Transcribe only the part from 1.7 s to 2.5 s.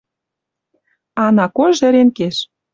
ӹрен кеш